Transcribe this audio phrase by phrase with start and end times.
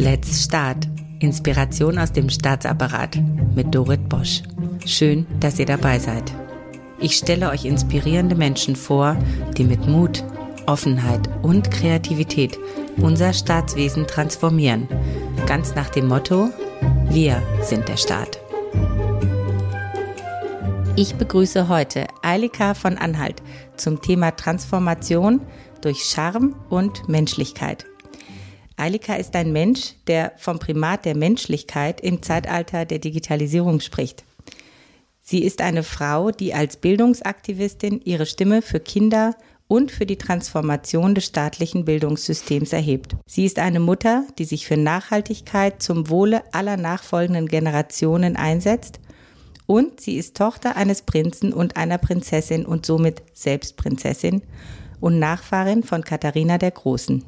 [0.00, 0.88] Let's Start.
[1.18, 3.18] Inspiration aus dem Staatsapparat
[3.54, 4.40] mit Dorit Bosch.
[4.86, 6.32] Schön, dass ihr dabei seid.
[7.00, 9.18] Ich stelle euch inspirierende Menschen vor,
[9.58, 10.24] die mit Mut,
[10.64, 12.58] Offenheit und Kreativität
[12.96, 14.88] unser Staatswesen transformieren.
[15.44, 16.48] Ganz nach dem Motto,
[17.10, 18.40] wir sind der Staat.
[20.96, 23.42] Ich begrüße heute Eilika von Anhalt
[23.76, 25.42] zum Thema Transformation
[25.82, 27.89] durch Charme und Menschlichkeit.
[28.80, 34.24] Eilika ist ein Mensch, der vom Primat der Menschlichkeit im Zeitalter der Digitalisierung spricht.
[35.20, 39.36] Sie ist eine Frau, die als Bildungsaktivistin ihre Stimme für Kinder
[39.68, 43.14] und für die Transformation des staatlichen Bildungssystems erhebt.
[43.26, 48.98] Sie ist eine Mutter, die sich für Nachhaltigkeit zum Wohle aller nachfolgenden Generationen einsetzt
[49.66, 54.42] und sie ist Tochter eines Prinzen und einer Prinzessin und somit selbst Prinzessin
[54.98, 57.24] und Nachfahrin von Katharina der Großen.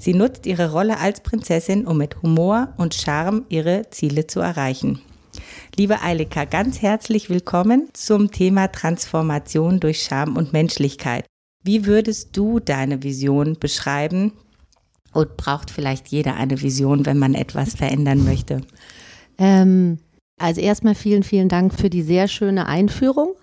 [0.00, 5.02] Sie nutzt ihre Rolle als Prinzessin, um mit Humor und Charme ihre Ziele zu erreichen.
[5.76, 11.26] Liebe Eilika, ganz herzlich willkommen zum Thema Transformation durch Charme und Menschlichkeit.
[11.62, 14.32] Wie würdest du deine Vision beschreiben?
[15.12, 18.62] Und braucht vielleicht jeder eine Vision, wenn man etwas verändern möchte?
[19.36, 19.98] Ähm,
[20.38, 23.34] also erstmal vielen, vielen Dank für die sehr schöne Einführung.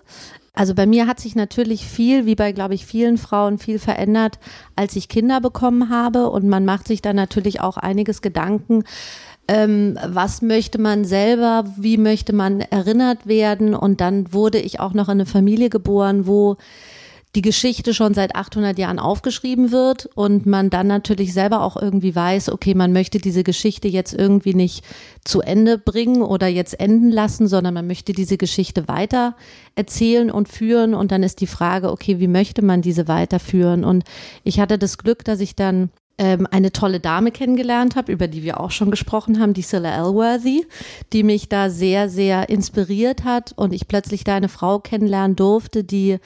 [0.58, 4.40] Also bei mir hat sich natürlich viel, wie bei, glaube ich, vielen Frauen, viel verändert,
[4.74, 6.30] als ich Kinder bekommen habe.
[6.30, 8.82] Und man macht sich dann natürlich auch einiges Gedanken,
[9.46, 13.72] ähm, was möchte man selber, wie möchte man erinnert werden.
[13.72, 16.56] Und dann wurde ich auch noch in eine Familie geboren, wo
[17.34, 22.14] die Geschichte schon seit 800 Jahren aufgeschrieben wird und man dann natürlich selber auch irgendwie
[22.14, 24.84] weiß, okay, man möchte diese Geschichte jetzt irgendwie nicht
[25.24, 29.36] zu Ende bringen oder jetzt enden lassen, sondern man möchte diese Geschichte weiter
[29.74, 33.84] erzählen und führen und dann ist die Frage, okay, wie möchte man diese weiterführen?
[33.84, 34.04] Und
[34.42, 38.42] ich hatte das Glück, dass ich dann ähm, eine tolle Dame kennengelernt habe, über die
[38.42, 40.66] wir auch schon gesprochen haben, die Cilla Elworthy,
[41.12, 45.84] die mich da sehr, sehr inspiriert hat und ich plötzlich da eine Frau kennenlernen durfte,
[45.84, 46.18] die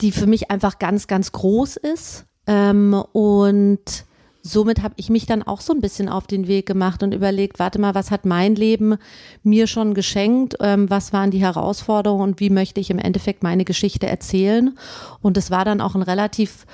[0.00, 2.26] die für mich einfach ganz, ganz groß ist.
[2.46, 4.04] Ähm, und
[4.42, 7.58] somit habe ich mich dann auch so ein bisschen auf den Weg gemacht und überlegt,
[7.58, 8.96] warte mal, was hat mein Leben
[9.42, 10.56] mir schon geschenkt?
[10.60, 14.76] Ähm, was waren die Herausforderungen und wie möchte ich im Endeffekt meine Geschichte erzählen?
[15.20, 16.66] Und es war dann auch ein relativ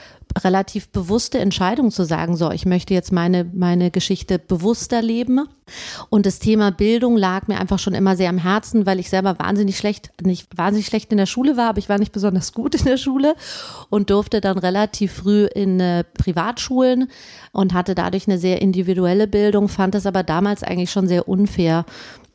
[0.43, 5.49] relativ bewusste Entscheidung zu sagen, so, ich möchte jetzt meine, meine Geschichte bewusster leben.
[6.09, 9.39] Und das Thema Bildung lag mir einfach schon immer sehr am Herzen, weil ich selber
[9.39, 12.75] wahnsinnig schlecht, nicht wahnsinnig schlecht in der Schule war, aber ich war nicht besonders gut
[12.75, 13.35] in der Schule
[13.91, 17.11] und durfte dann relativ früh in äh, Privatschulen
[17.53, 21.85] und hatte dadurch eine sehr individuelle Bildung, fand es aber damals eigentlich schon sehr unfair,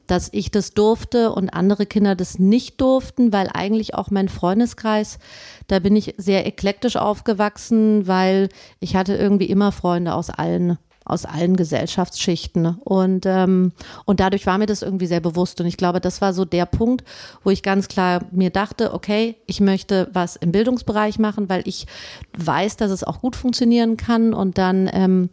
[0.08, 5.20] dass ich das durfte und andere Kinder das nicht durften, weil eigentlich auch mein Freundeskreis,
[5.68, 8.50] da bin ich sehr eklektisch aufgewachsen, weil
[8.80, 12.78] ich hatte irgendwie immer Freunde aus allen aus allen Gesellschaftsschichten.
[12.84, 13.72] Und, ähm,
[14.06, 15.60] und dadurch war mir das irgendwie sehr bewusst.
[15.60, 17.04] Und ich glaube, das war so der Punkt,
[17.44, 21.88] wo ich ganz klar mir dachte, okay, ich möchte was im Bildungsbereich machen, weil ich
[22.38, 24.34] weiß, dass es auch gut funktionieren kann.
[24.34, 25.30] Und dann ähm,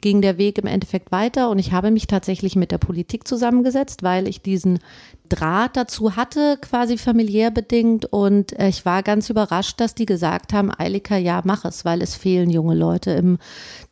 [0.00, 1.48] ging der Weg im Endeffekt weiter.
[1.50, 4.80] Und ich habe mich tatsächlich mit der Politik zusammengesetzt, weil ich diesen
[5.28, 8.06] Draht dazu hatte, quasi familiär bedingt.
[8.06, 12.02] Und äh, ich war ganz überrascht, dass die gesagt haben, Eilika, ja, mach es, weil
[12.02, 13.38] es fehlen junge Leute, im,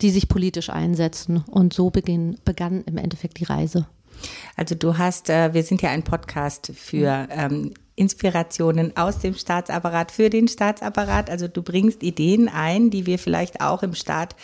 [0.00, 1.44] die sich politisch einsetzen.
[1.50, 3.87] Und so beginn, begann im Endeffekt die Reise.
[4.56, 10.10] Also du hast, äh, wir sind ja ein Podcast für ähm, Inspirationen aus dem Staatsapparat
[10.10, 11.31] für den Staatsapparat.
[11.31, 14.34] Also du bringst Ideen ein, die wir vielleicht auch im Staat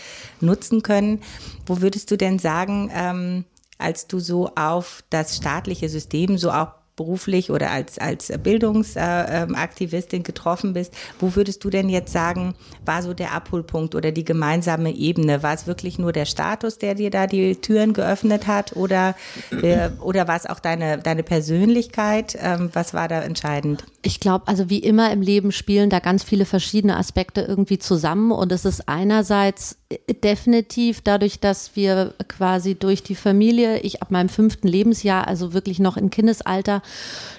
[0.40, 1.20] nutzen können.
[1.66, 3.44] Wo würdest du denn sagen, ähm,
[3.78, 10.74] als du so auf das staatliche System, so auch beruflich oder als, als Bildungsaktivistin getroffen
[10.74, 12.54] bist, wo würdest du denn jetzt sagen,
[12.84, 15.42] war so der Abholpunkt oder die gemeinsame Ebene?
[15.42, 19.14] War es wirklich nur der Status, der dir da die Türen geöffnet hat oder,
[19.62, 22.36] äh, oder war es auch deine, deine Persönlichkeit?
[22.38, 23.84] Ähm, was war da entscheidend?
[24.02, 28.32] Ich glaube, also wie immer im Leben spielen da ganz viele verschiedene Aspekte irgendwie zusammen
[28.32, 29.78] und es ist einerseits
[30.22, 35.78] definitiv dadurch, dass wir quasi durch die Familie, ich ab meinem fünften Lebensjahr, also wirklich
[35.78, 36.82] noch im Kindesalter,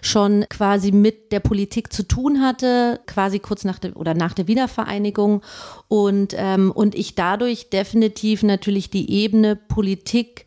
[0.01, 4.47] schon quasi mit der Politik zu tun hatte, quasi kurz nach der oder nach der
[4.47, 5.41] Wiedervereinigung.
[5.87, 10.45] Und, ähm, und ich dadurch definitiv natürlich die Ebene Politik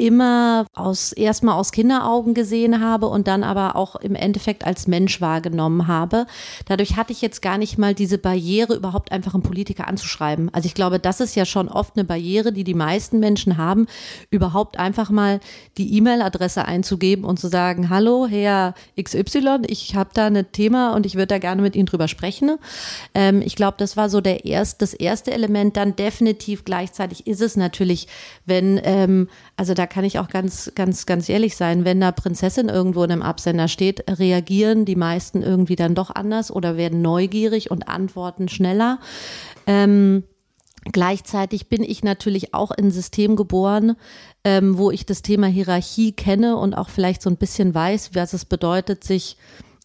[0.00, 5.20] immer aus erstmal aus Kinderaugen gesehen habe und dann aber auch im Endeffekt als Mensch
[5.20, 6.26] wahrgenommen habe.
[6.66, 10.48] Dadurch hatte ich jetzt gar nicht mal diese Barriere, überhaupt einfach einen Politiker anzuschreiben.
[10.54, 13.86] Also ich glaube, das ist ja schon oft eine Barriere, die die meisten Menschen haben,
[14.30, 15.40] überhaupt einfach mal
[15.76, 21.04] die E-Mail-Adresse einzugeben und zu sagen, hallo Herr XY, ich habe da ein Thema und
[21.04, 22.56] ich würde da gerne mit Ihnen drüber sprechen.
[23.14, 25.76] Ähm, ich glaube, das war so der erst, das erste Element.
[25.76, 28.08] Dann definitiv gleichzeitig ist es natürlich,
[28.46, 29.28] wenn, ähm,
[29.60, 33.12] also da kann ich auch ganz, ganz, ganz ehrlich sein, wenn da Prinzessin irgendwo in
[33.12, 38.48] einem Absender steht, reagieren die meisten irgendwie dann doch anders oder werden neugierig und antworten
[38.48, 39.00] schneller.
[39.66, 40.24] Ähm,
[40.92, 43.96] Gleichzeitig bin ich natürlich auch in System geboren,
[44.44, 48.32] ähm, wo ich das Thema Hierarchie kenne und auch vielleicht so ein bisschen weiß, was
[48.32, 49.36] es bedeutet, sich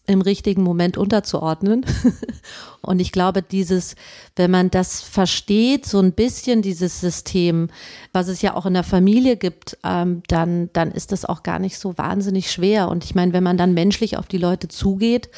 [0.06, 1.84] im richtigen Moment unterzuordnen.
[2.80, 3.96] und ich glaube, dieses,
[4.36, 7.68] wenn man das versteht, so ein bisschen dieses System,
[8.12, 11.58] was es ja auch in der Familie gibt, ähm, dann, dann ist das auch gar
[11.58, 12.88] nicht so wahnsinnig schwer.
[12.88, 15.28] Und ich meine, wenn man dann menschlich auf die Leute zugeht,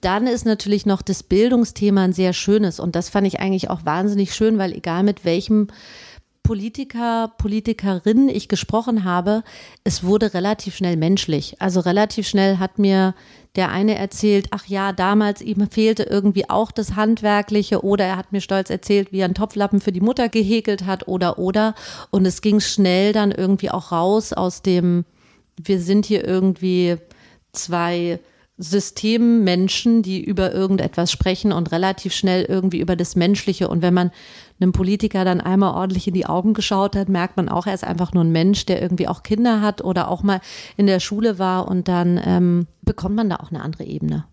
[0.00, 2.80] dann ist natürlich noch das Bildungsthema ein sehr schönes.
[2.80, 5.68] Und das fand ich eigentlich auch wahnsinnig schön, weil egal mit welchem
[6.48, 9.44] Politiker, Politikerin ich gesprochen habe,
[9.84, 11.60] es wurde relativ schnell menschlich.
[11.60, 13.14] Also relativ schnell hat mir
[13.54, 18.32] der eine erzählt, ach ja, damals ihm fehlte irgendwie auch das Handwerkliche oder er hat
[18.32, 21.74] mir stolz erzählt, wie er einen Topflappen für die Mutter gehäkelt hat oder oder.
[22.08, 25.04] Und es ging schnell dann irgendwie auch raus aus dem,
[25.62, 26.96] wir sind hier irgendwie
[27.52, 28.20] zwei
[28.58, 33.68] Systemmenschen, die über irgendetwas sprechen und relativ schnell irgendwie über das Menschliche.
[33.68, 34.10] Und wenn man
[34.60, 37.84] einem Politiker dann einmal ordentlich in die Augen geschaut hat, merkt man auch, er ist
[37.84, 40.40] einfach nur ein Mensch, der irgendwie auch Kinder hat oder auch mal
[40.76, 44.24] in der Schule war und dann ähm, bekommt man da auch eine andere Ebene.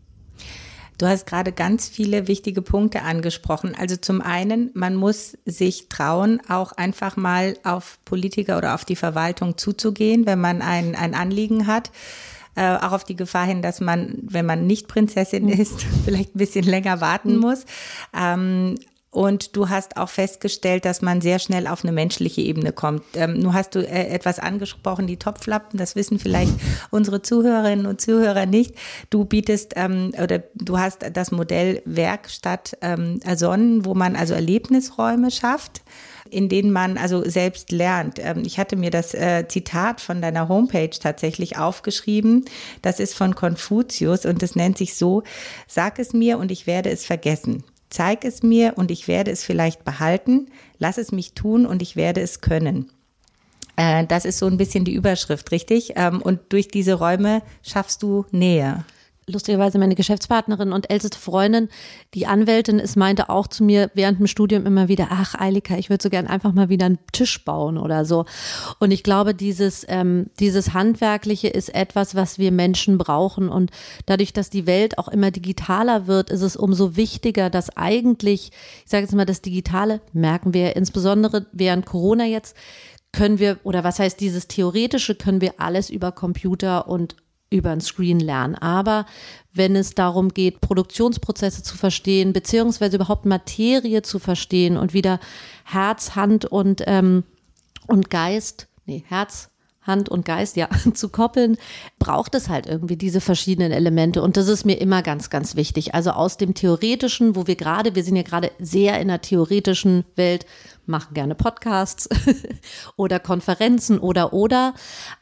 [0.97, 3.75] Du hast gerade ganz viele wichtige Punkte angesprochen.
[3.77, 8.95] Also zum einen, man muss sich trauen, auch einfach mal auf Politiker oder auf die
[8.95, 11.91] Verwaltung zuzugehen, wenn man ein, ein Anliegen hat
[12.55, 15.53] äh, auch auf die Gefahr hin, dass man, wenn man nicht Prinzessin mhm.
[15.53, 17.39] ist, vielleicht ein bisschen länger warten mhm.
[17.39, 17.65] muss.
[18.17, 18.75] Ähm,
[19.15, 23.01] und du hast auch festgestellt, dass man sehr schnell auf eine menschliche Ebene kommt.
[23.13, 26.51] Ähm, nun hast du äh, etwas angesprochen, die Topflappen, das wissen vielleicht
[26.91, 28.75] unsere Zuhörerinnen und Zuhörer nicht.
[29.09, 35.31] Du bietest ähm, oder du hast das Modell Werkstatt ähm, ersonnen, wo man also Erlebnisräume
[35.31, 35.81] schafft
[36.29, 38.19] in denen man also selbst lernt.
[38.19, 42.45] Ähm, ich hatte mir das äh, Zitat von deiner Homepage tatsächlich aufgeschrieben.
[42.81, 45.23] Das ist von Konfuzius und es nennt sich so,
[45.67, 47.63] sag es mir und ich werde es vergessen.
[47.89, 50.47] Zeig es mir und ich werde es vielleicht behalten.
[50.79, 52.91] Lass es mich tun und ich werde es können.
[53.75, 55.93] Äh, das ist so ein bisschen die Überschrift, richtig?
[55.95, 58.83] Ähm, und durch diese Räume schaffst du Nähe
[59.27, 61.69] lustigerweise meine Geschäftspartnerin und älteste Freundin,
[62.13, 65.89] die Anwältin ist, meinte auch zu mir während dem Studium immer wieder, ach Eilika, ich
[65.89, 68.25] würde so gern einfach mal wieder einen Tisch bauen oder so.
[68.79, 73.49] Und ich glaube, dieses, ähm, dieses Handwerkliche ist etwas, was wir Menschen brauchen.
[73.49, 73.71] Und
[74.05, 78.51] dadurch, dass die Welt auch immer digitaler wird, ist es umso wichtiger, dass eigentlich,
[78.83, 82.55] ich sage jetzt mal, das Digitale merken wir insbesondere während Corona jetzt,
[83.11, 87.15] können wir, oder was heißt dieses Theoretische, können wir alles über Computer und
[87.49, 88.55] über ein Screen lernen.
[88.55, 89.05] Aber
[89.53, 95.19] wenn es darum geht, Produktionsprozesse zu verstehen, beziehungsweise überhaupt Materie zu verstehen und wieder
[95.63, 97.23] Herz, Hand und, ähm,
[97.87, 99.49] und Geist, nee, Herz,
[99.85, 101.57] Hand und Geist, ja, zu koppeln,
[101.99, 104.21] braucht es halt irgendwie diese verschiedenen Elemente.
[104.21, 105.93] Und das ist mir immer ganz, ganz wichtig.
[105.93, 110.05] Also aus dem Theoretischen, wo wir gerade, wir sind ja gerade sehr in der theoretischen
[110.15, 110.45] Welt,
[110.85, 112.09] machen gerne Podcasts
[112.95, 114.73] oder Konferenzen oder oder.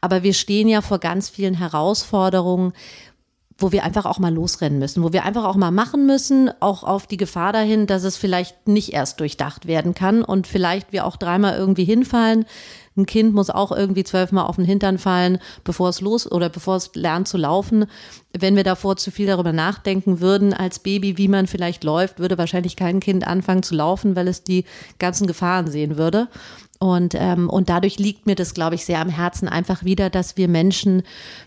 [0.02, 2.74] Aber wir stehen ja vor ganz vielen Herausforderungen,
[3.58, 6.84] wo wir einfach auch mal losrennen müssen, wo wir einfach auch mal machen müssen, auch
[6.84, 11.06] auf die Gefahr dahin, dass es vielleicht nicht erst durchdacht werden kann und vielleicht wir
[11.06, 12.46] auch dreimal irgendwie hinfallen.
[12.96, 16.76] Ein Kind muss auch irgendwie zwölfmal auf den Hintern fallen, bevor es los oder bevor
[16.76, 17.86] es lernt zu laufen.
[18.38, 22.38] Wenn wir davor zu viel darüber nachdenken würden als Baby, wie man vielleicht läuft, würde
[22.38, 24.66] wahrscheinlich kein Kind anfangen zu laufen, weil es die
[25.00, 26.28] ganzen Gefahren sehen würde.
[26.80, 30.38] Und, ähm, und dadurch liegt mir das, glaube ich, sehr am Herzen einfach wieder, dass
[30.38, 31.04] wir Menschen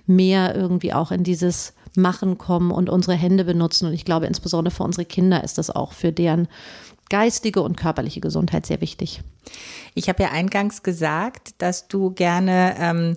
[0.07, 3.87] mehr irgendwie auch in dieses Machen kommen und unsere Hände benutzen.
[3.87, 6.49] Und ich glaube, insbesondere für unsere Kinder ist das auch für deren
[7.09, 9.23] geistige und körperliche Gesundheit sehr wichtig.
[9.95, 13.15] Ich habe ja eingangs gesagt, dass du gerne ähm,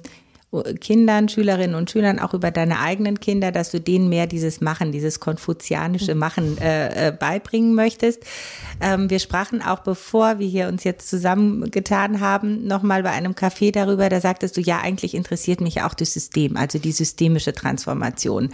[0.82, 4.92] Kindern, Schülerinnen und Schülern, auch über deine eigenen Kinder, dass du denen mehr dieses Machen,
[4.92, 6.16] dieses konfuzianische.
[6.16, 8.24] Machen äh, äh, beibringen möchtest.
[8.82, 13.72] Ähm, wir sprachen auch, bevor wir hier uns jetzt zusammengetan haben, nochmal bei einem Café
[13.72, 18.50] darüber, da sagtest du, ja, eigentlich interessiert mich auch das System, also die systemische Transformation.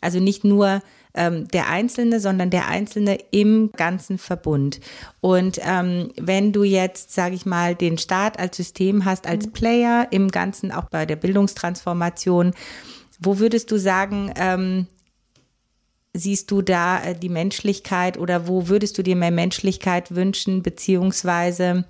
[0.00, 0.82] Also nicht nur
[1.14, 4.80] ähm, der Einzelne, sondern der Einzelne im ganzen Verbund.
[5.20, 9.52] Und ähm, wenn du jetzt, sage ich mal, den Staat als System hast, als mhm.
[9.52, 12.52] Player im Ganzen, auch bei der Bildungstransformation,
[13.20, 14.86] wo würdest du sagen, ähm,
[16.14, 21.84] siehst du da äh, die Menschlichkeit oder wo würdest du dir mehr Menschlichkeit wünschen, beziehungsweise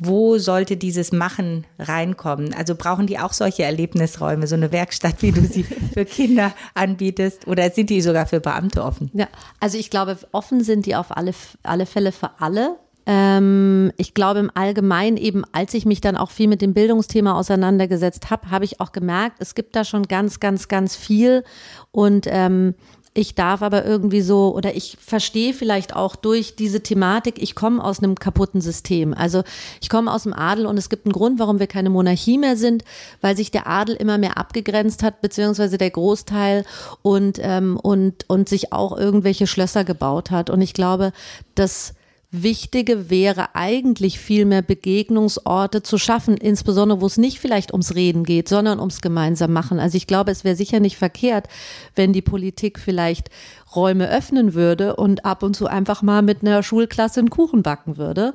[0.00, 2.54] wo sollte dieses Machen reinkommen?
[2.54, 5.62] Also brauchen die auch solche Erlebnisräume, so eine Werkstatt, wie du sie
[5.94, 9.10] für Kinder anbietest, oder sind die sogar für Beamte offen?
[9.12, 9.28] Ja,
[9.60, 12.76] also ich glaube, offen sind die auf alle, alle Fälle für alle.
[13.06, 17.34] Ähm, ich glaube im Allgemeinen eben, als ich mich dann auch viel mit dem Bildungsthema
[17.34, 21.44] auseinandergesetzt habe, habe ich auch gemerkt, es gibt da schon ganz, ganz, ganz viel
[21.92, 22.74] und ähm,
[23.12, 27.82] ich darf aber irgendwie so, oder ich verstehe vielleicht auch durch diese Thematik, ich komme
[27.82, 29.14] aus einem kaputten System.
[29.14, 29.42] Also
[29.80, 32.56] ich komme aus dem Adel und es gibt einen Grund, warum wir keine Monarchie mehr
[32.56, 32.84] sind,
[33.20, 36.64] weil sich der Adel immer mehr abgegrenzt hat, beziehungsweise der Großteil
[37.02, 40.48] und, ähm, und, und sich auch irgendwelche Schlösser gebaut hat.
[40.48, 41.12] Und ich glaube,
[41.56, 41.94] dass
[42.32, 48.22] Wichtige wäre eigentlich viel mehr Begegnungsorte zu schaffen, insbesondere wo es nicht vielleicht ums Reden
[48.22, 49.80] geht, sondern ums gemeinsam machen.
[49.80, 51.48] Also ich glaube, es wäre sicher nicht verkehrt,
[51.96, 53.30] wenn die Politik vielleicht
[53.74, 57.96] Räume öffnen würde und ab und zu einfach mal mit einer Schulklasse einen Kuchen backen
[57.96, 58.32] würde,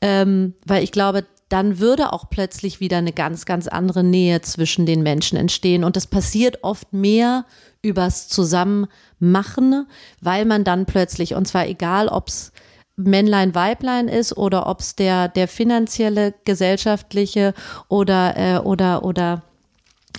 [0.00, 4.84] ähm, weil ich glaube, dann würde auch plötzlich wieder eine ganz, ganz andere Nähe zwischen
[4.84, 5.84] den Menschen entstehen.
[5.84, 7.44] Und das passiert oft mehr
[7.82, 9.86] übers Zusammenmachen,
[10.20, 12.50] weil man dann plötzlich, und zwar egal, ob es
[12.96, 17.52] Männlein, Weiblein ist oder ob es der, der finanzielle, gesellschaftliche
[17.88, 19.42] oder, äh, oder, oder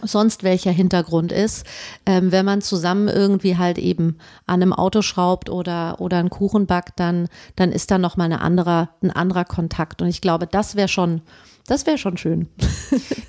[0.03, 1.65] sonst welcher Hintergrund ist,
[2.05, 6.67] ähm, wenn man zusammen irgendwie halt eben an einem Auto schraubt oder, oder einen Kuchen
[6.67, 10.01] backt, dann, dann ist da nochmal eine anderer, ein anderer Kontakt.
[10.01, 11.21] Und ich glaube, das wäre schon,
[11.67, 12.47] das wäre schon schön.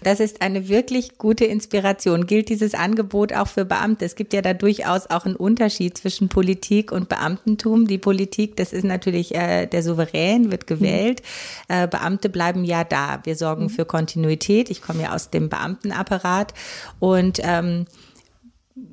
[0.01, 2.27] Das ist eine wirklich gute Inspiration.
[2.27, 4.07] Gilt dieses Angebot auch für Beamte?
[4.07, 7.87] Es gibt ja da durchaus auch einen Unterschied zwischen Politik und Beamtentum.
[7.87, 11.21] Die Politik, das ist natürlich äh, der Souverän, wird gewählt.
[11.69, 11.75] Mhm.
[11.75, 13.21] Äh, Beamte bleiben ja da.
[13.25, 13.71] Wir sorgen mhm.
[13.71, 14.71] für Kontinuität.
[14.71, 16.55] Ich komme ja aus dem Beamtenapparat
[17.01, 17.85] und ähm,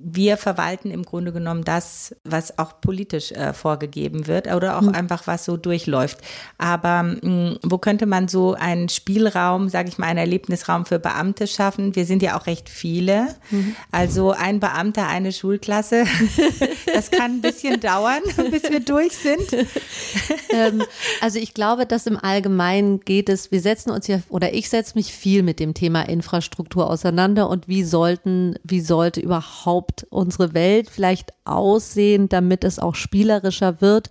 [0.07, 4.95] wir verwalten im Grunde genommen das, was auch politisch äh, vorgegeben wird oder auch mhm.
[4.95, 6.19] einfach was so durchläuft.
[6.57, 10.99] Aber mh, hm, wo könnte man so einen Spielraum, sage ich mal, einen Erlebnisraum für
[10.99, 11.95] Beamte schaffen?
[11.95, 13.27] Wir sind ja auch recht viele.
[13.51, 13.75] Mhm.
[13.91, 16.05] Also ein Beamter, eine Schulklasse.
[16.93, 19.65] das kann ein bisschen dauern, bis wir durch sind.
[20.49, 20.83] ähm,
[21.21, 24.93] also ich glaube, dass im Allgemeinen geht es, wir setzen uns ja, oder ich setze
[24.95, 30.53] mich viel mit dem Thema Infrastruktur auseinander und wie sollten, wie sollte überhaupt überhaupt unsere
[30.53, 34.09] Welt vielleicht aussehen, damit es auch spielerischer wird.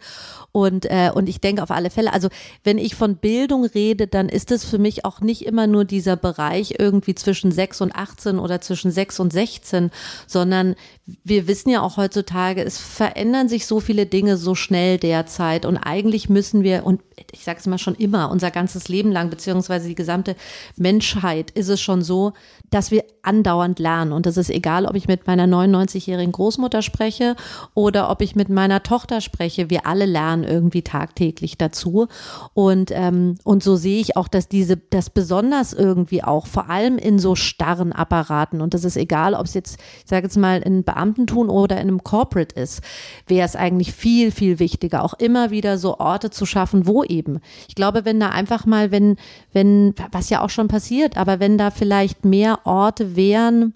[0.53, 2.29] Und, äh, und ich denke auf alle Fälle, also
[2.63, 6.17] wenn ich von Bildung rede, dann ist es für mich auch nicht immer nur dieser
[6.17, 9.91] Bereich irgendwie zwischen 6 und 18 oder zwischen 6 und 16,
[10.29, 10.77] sondern
[11.25, 15.77] wir wissen ja auch heutzutage, es verändern sich so viele Dinge so schnell derzeit und
[15.77, 17.01] eigentlich müssen wir, und
[17.33, 20.37] ich sage es mal schon immer, unser ganzes Leben lang, beziehungsweise die gesamte
[20.77, 22.33] Menschheit ist es schon so,
[22.71, 24.13] dass wir andauernd lernen.
[24.13, 27.37] Und das ist egal, ob ich mit meiner 99-jährigen Großmutter spreche
[27.75, 29.71] oder ob ich mit meiner Tochter spreche.
[29.71, 32.09] Wir alle lernen irgendwie tagtäglich dazu.
[32.53, 36.99] Und, ähm, und so sehe ich auch, dass diese, das besonders irgendwie auch, vor allem
[36.99, 40.61] in so starren Apparaten, und das ist egal, ob es jetzt, ich sage jetzt mal,
[40.61, 42.83] in Beamtentum oder in einem Corporate ist,
[43.27, 47.41] wäre es eigentlich viel, viel wichtiger, auch immer wieder so Orte zu schaffen, wo eben.
[47.69, 49.17] Ich glaube, wenn da einfach mal, wenn,
[49.53, 53.75] wenn, was ja auch schon passiert, aber wenn da vielleicht mehr Orte wären,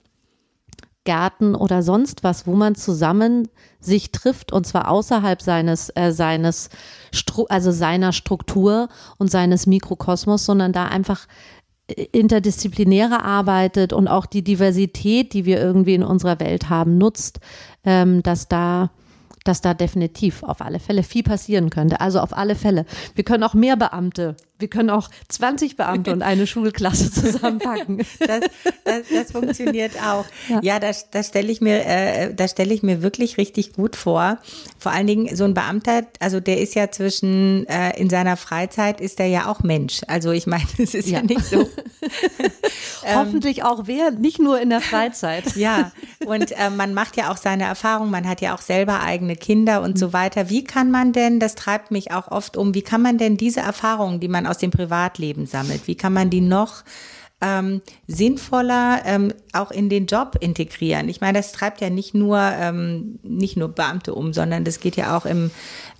[1.08, 3.48] Gärten oder sonst was, wo man zusammen
[3.80, 6.68] sich trifft und zwar außerhalb seines äh, seines
[7.12, 11.26] Stru also seiner Struktur und seines Mikrokosmos, sondern da einfach
[11.86, 17.40] äh, interdisziplinärer arbeitet und auch die Diversität, die wir irgendwie in unserer Welt haben, nutzt,
[17.84, 18.90] ähm, dass da
[19.44, 22.02] dass da definitiv auf alle Fälle viel passieren könnte.
[22.02, 22.84] Also auf alle Fälle.
[23.14, 27.98] Wir können auch mehr Beamte wir können auch 20 Beamte und eine Schulklasse zusammenpacken.
[28.18, 28.40] Das,
[28.84, 30.24] das, das funktioniert auch.
[30.48, 33.96] Ja, ja das, das stelle ich mir, äh, das stelle ich mir wirklich richtig gut
[33.96, 34.38] vor.
[34.78, 39.00] Vor allen Dingen so ein Beamter, also der ist ja zwischen äh, in seiner Freizeit
[39.00, 40.00] ist er ja auch Mensch.
[40.06, 41.68] Also ich meine, es ist ja, ja nicht so.
[43.14, 45.56] Hoffentlich auch wer, nicht nur in der Freizeit.
[45.56, 45.92] ja,
[46.26, 48.10] und äh, man macht ja auch seine Erfahrungen.
[48.10, 49.98] Man hat ja auch selber eigene Kinder und mhm.
[49.98, 50.50] so weiter.
[50.50, 51.40] Wie kann man denn?
[51.40, 52.74] Das treibt mich auch oft um.
[52.74, 55.86] Wie kann man denn diese Erfahrungen, die man aus dem Privatleben sammelt.
[55.86, 56.84] Wie kann man die noch
[57.40, 61.08] ähm, sinnvoller ähm, auch in den Job integrieren.
[61.08, 64.96] Ich meine, das treibt ja nicht nur ähm, nicht nur Beamte um, sondern das geht
[64.96, 65.50] ja auch im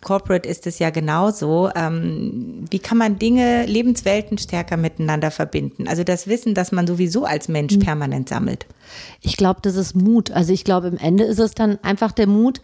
[0.00, 1.70] Corporate ist es ja genauso.
[1.74, 5.86] Ähm, wie kann man Dinge, Lebenswelten stärker miteinander verbinden?
[5.86, 7.80] Also das Wissen, dass man sowieso als Mensch mhm.
[7.80, 8.66] permanent sammelt.
[9.20, 10.30] Ich glaube, das ist Mut.
[10.30, 12.60] Also ich glaube, im Ende ist es dann einfach der Mut,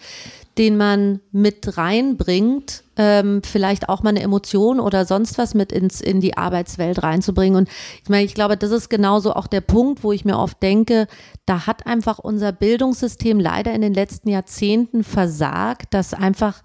[0.58, 6.00] den man mit reinbringt, ähm, vielleicht auch mal eine Emotion oder sonst was mit ins
[6.00, 7.56] in die Arbeitswelt reinzubringen.
[7.56, 7.68] Und
[8.02, 11.06] ich meine, ich glaube, das ist genauso auch der Punkt, wo ich mir oft denke,
[11.46, 16.62] da hat einfach unser Bildungssystem leider in den letzten Jahrzehnten versagt, dass einfach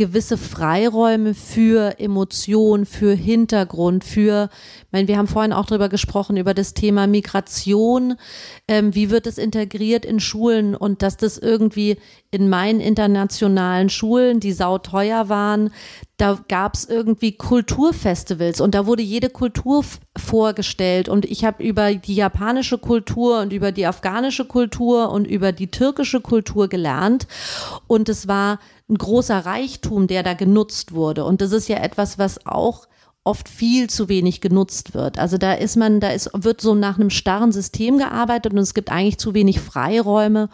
[0.00, 4.48] gewisse Freiräume für Emotion, für Hintergrund, für,
[4.78, 8.14] ich meine, wir haben vorhin auch darüber gesprochen, über das Thema Migration,
[8.66, 11.98] ähm, wie wird es integriert in Schulen und dass das irgendwie
[12.32, 15.70] in meinen internationalen Schulen, die sauteuer waren,
[16.16, 19.84] da gab es irgendwie Kulturfestivals und da wurde jede Kultur
[20.16, 25.50] vorgestellt und ich habe über die japanische Kultur und über die afghanische Kultur und über
[25.50, 27.26] die türkische Kultur gelernt
[27.88, 31.24] und es war ein großer Reichtum, der da genutzt wurde.
[31.24, 32.86] Und das ist ja etwas, was auch
[33.22, 35.18] oft viel zu wenig genutzt wird.
[35.18, 38.74] Also da ist man, da ist, wird so nach einem starren System gearbeitet und es
[38.74, 40.48] gibt eigentlich zu wenig Freiräume,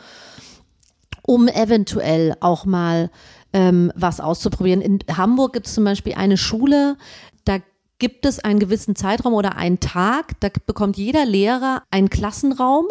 [1.27, 3.11] um eventuell auch mal
[3.53, 4.81] ähm, was auszuprobieren.
[4.81, 6.97] In Hamburg gibt es zum Beispiel eine Schule,
[7.99, 12.87] gibt es einen gewissen Zeitraum oder einen Tag, da bekommt jeder Lehrer einen Klassenraum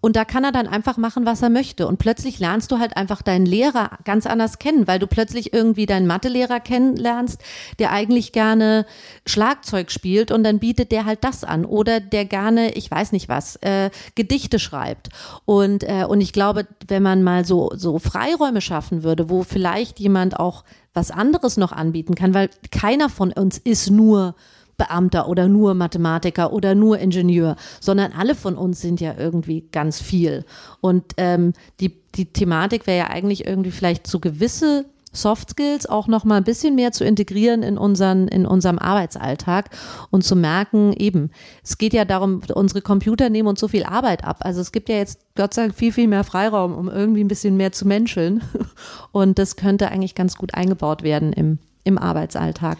[0.00, 1.86] und da kann er dann einfach machen, was er möchte.
[1.86, 5.86] Und plötzlich lernst du halt einfach deinen Lehrer ganz anders kennen, weil du plötzlich irgendwie
[5.86, 7.40] deinen Mathelehrer kennenlernst,
[7.78, 8.84] der eigentlich gerne
[9.26, 11.64] Schlagzeug spielt und dann bietet der halt das an.
[11.64, 15.08] Oder der gerne, ich weiß nicht was, äh, Gedichte schreibt.
[15.46, 20.00] Und, äh, und ich glaube, wenn man mal so, so Freiräume schaffen würde, wo vielleicht
[20.00, 20.64] jemand auch
[20.94, 24.34] was anderes noch anbieten kann, weil keiner von uns ist nur
[24.76, 30.00] Beamter oder nur Mathematiker oder nur Ingenieur, sondern alle von uns sind ja irgendwie ganz
[30.00, 30.44] viel.
[30.80, 36.06] Und ähm, die, die Thematik wäre ja eigentlich irgendwie vielleicht so gewisse Soft Skills auch
[36.06, 39.70] noch mal ein bisschen mehr zu integrieren in unseren in unserem Arbeitsalltag
[40.10, 41.30] und zu merken eben
[41.64, 44.38] es geht ja darum unsere Computer nehmen uns so viel Arbeit ab.
[44.40, 47.28] Also es gibt ja jetzt Gott sei Dank viel viel mehr Freiraum um irgendwie ein
[47.28, 48.42] bisschen mehr zu menscheln.
[49.12, 52.78] Und das könnte eigentlich ganz gut eingebaut werden im im Arbeitsalltag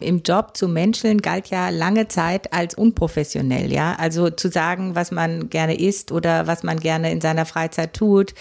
[0.00, 3.96] im Job zu menscheln galt ja lange Zeit als unprofessionell, ja.
[3.98, 8.34] Also zu sagen, was man gerne isst oder was man gerne in seiner Freizeit tut,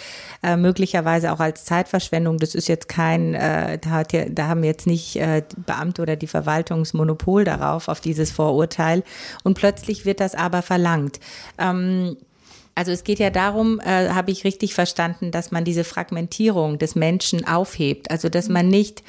[0.44, 4.64] äh, möglicherweise auch als Zeitverschwendung, das ist jetzt kein, äh, da, hat ja, da haben
[4.64, 9.04] jetzt nicht äh, Beamte oder die Verwaltungsmonopol darauf, auf dieses Vorurteil.
[9.44, 11.20] Und plötzlich wird das aber verlangt.
[11.58, 12.18] Ähm,
[12.76, 16.94] also es geht ja darum, äh, habe ich richtig verstanden, dass man diese Fragmentierung des
[16.94, 18.12] Menschen aufhebt.
[18.12, 19.02] Also dass man nicht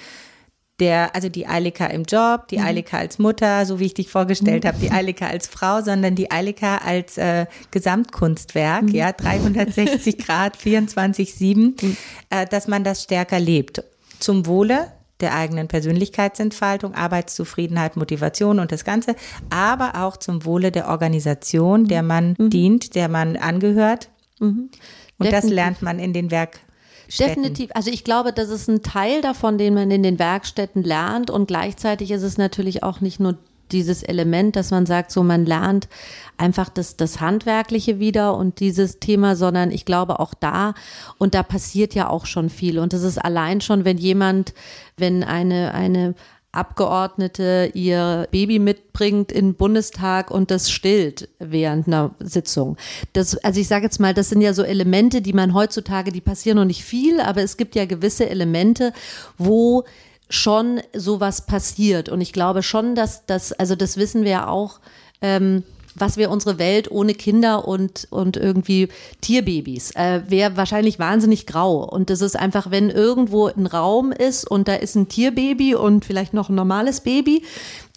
[0.80, 2.64] der, also die Eilika im Job, die mhm.
[2.64, 4.68] Eilika als Mutter, so wie ich dich vorgestellt mhm.
[4.68, 8.94] habe, die Eilika als Frau, sondern die Eilika als äh, Gesamtkunstwerk, mhm.
[8.94, 11.96] ja, 360 Grad, 24-7, mhm.
[12.30, 13.82] äh, dass man das stärker lebt.
[14.20, 19.16] Zum Wohle der eigenen Persönlichkeitsentfaltung, Arbeitszufriedenheit, Motivation und das Ganze,
[19.50, 22.50] aber auch zum Wohle der Organisation, der man mhm.
[22.50, 24.10] dient, der man angehört.
[24.38, 24.70] Mhm.
[25.18, 26.60] Und das lernt man in den Werk
[27.08, 27.42] Städten.
[27.42, 27.70] Definitiv.
[27.74, 31.46] Also ich glaube, das ist ein Teil davon, den man in den Werkstätten lernt und
[31.46, 33.38] gleichzeitig ist es natürlich auch nicht nur
[33.72, 35.88] dieses Element, dass man sagt, so man lernt
[36.36, 40.74] einfach das, das Handwerkliche wieder und dieses Thema, sondern ich glaube auch da,
[41.18, 42.78] und da passiert ja auch schon viel.
[42.78, 44.54] Und das ist allein schon, wenn jemand,
[44.96, 46.14] wenn eine, eine
[46.52, 52.76] Abgeordnete ihr Baby mitbringt in den Bundestag und das stillt während einer Sitzung.
[53.12, 56.22] Das, also ich sage jetzt mal, das sind ja so Elemente, die man heutzutage, die
[56.22, 58.92] passieren noch nicht viel, aber es gibt ja gewisse Elemente,
[59.36, 59.84] wo
[60.30, 62.08] schon sowas passiert.
[62.08, 64.80] Und ich glaube schon, dass das, also das wissen wir ja auch,
[65.20, 65.64] ähm,
[66.00, 68.88] was wäre unsere Welt ohne Kinder und, und irgendwie
[69.20, 69.92] Tierbabys?
[69.94, 71.84] Äh, wäre wahrscheinlich wahnsinnig grau.
[71.84, 76.04] Und das ist einfach, wenn irgendwo ein Raum ist und da ist ein Tierbaby und
[76.04, 77.42] vielleicht noch ein normales Baby,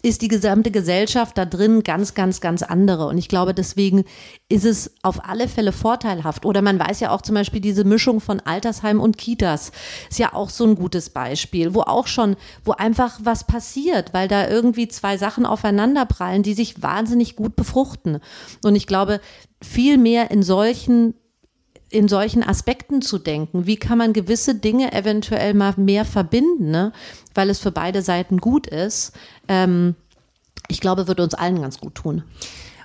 [0.02, 3.06] ist die gesamte Gesellschaft da drin ganz, ganz, ganz andere.
[3.06, 4.04] Und ich glaube, deswegen
[4.48, 6.44] ist es auf alle Fälle vorteilhaft.
[6.44, 9.70] Oder man weiß ja auch zum Beispiel diese Mischung von Altersheim und Kitas
[10.10, 14.26] ist ja auch so ein gutes Beispiel, wo auch schon, wo einfach was passiert, weil
[14.26, 18.18] da irgendwie zwei Sachen aufeinanderprallen, die sich wahnsinnig gut befruchten.
[18.64, 19.20] Und ich glaube,
[19.62, 21.14] viel mehr in solchen
[21.92, 23.66] in solchen Aspekten zu denken.
[23.66, 26.92] Wie kann man gewisse Dinge eventuell mal mehr verbinden, ne?
[27.34, 29.12] Weil es für beide Seiten gut ist.
[29.48, 29.94] Ähm,
[30.68, 32.24] ich glaube, würde uns allen ganz gut tun.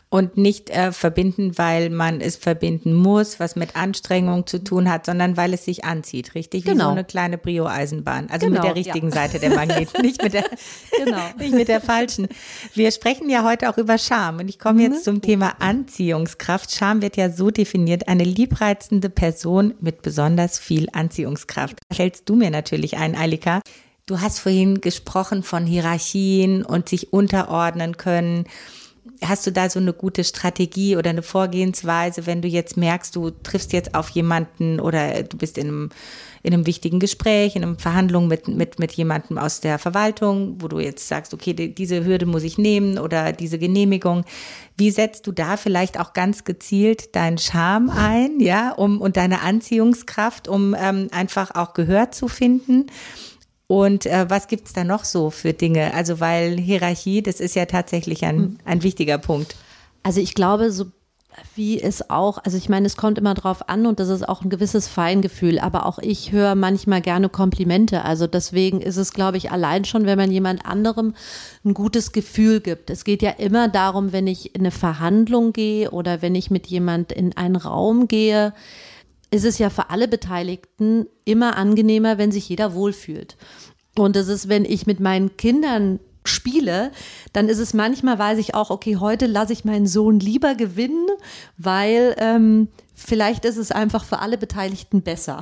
[0.09, 5.05] und nicht äh, verbinden, weil man es verbinden muss, was mit Anstrengung zu tun hat,
[5.05, 6.65] sondern weil es sich anzieht, richtig?
[6.65, 6.85] Wie genau.
[6.85, 8.29] so eine kleine Brio-Eisenbahn.
[8.29, 9.15] Also genau, mit der richtigen ja.
[9.15, 10.45] Seite der Magnet, nicht mit der,
[10.97, 11.19] genau.
[11.37, 12.29] nicht mit der falschen.
[12.73, 15.03] Wir sprechen ja heute auch über Scham und ich komme jetzt mhm.
[15.03, 16.71] zum Thema Anziehungskraft.
[16.71, 21.79] Scham wird ja so definiert, eine liebreizende Person mit besonders viel Anziehungskraft.
[21.93, 23.59] Stellst du mir natürlich ein, Eilika.
[24.07, 28.45] Du hast vorhin gesprochen von Hierarchien und sich unterordnen können
[29.23, 33.31] hast du da so eine gute Strategie oder eine Vorgehensweise, wenn du jetzt merkst, du
[33.31, 35.89] triffst jetzt auf jemanden oder du bist in einem,
[36.43, 40.67] in einem wichtigen Gespräch, in einer Verhandlung mit, mit, mit jemandem aus der Verwaltung, wo
[40.67, 44.23] du jetzt sagst, okay, diese Hürde muss ich nehmen oder diese Genehmigung.
[44.77, 49.41] Wie setzt du da vielleicht auch ganz gezielt deinen Charme ein, ja, um und deine
[49.41, 52.87] Anziehungskraft, um ähm, einfach auch Gehör zu finden?
[53.67, 55.93] Und äh, was gibt's da noch so für Dinge?
[55.93, 58.57] Also weil Hierarchie, das ist ja tatsächlich ein, hm.
[58.63, 59.55] ein wichtiger Punkt.
[60.03, 60.85] Also ich glaube, so
[61.55, 64.41] wie es auch, also ich meine, es kommt immer drauf an und das ist auch
[64.41, 68.03] ein gewisses Feingefühl, aber auch ich höre manchmal gerne Komplimente.
[68.03, 71.13] Also deswegen ist es, glaube ich, allein schon, wenn man jemand anderem
[71.63, 72.89] ein gutes Gefühl gibt.
[72.89, 76.67] Es geht ja immer darum, wenn ich in eine Verhandlung gehe oder wenn ich mit
[76.67, 78.53] jemand in einen Raum gehe,
[79.31, 83.35] ist es ja für alle Beteiligten immer angenehmer, wenn sich jeder wohlfühlt.
[83.97, 86.91] Und das ist, wenn ich mit meinen Kindern spiele,
[87.33, 91.07] dann ist es manchmal, weiß ich auch, okay, heute lasse ich meinen Sohn lieber gewinnen,
[91.57, 95.41] weil ähm, vielleicht ist es einfach für alle Beteiligten besser.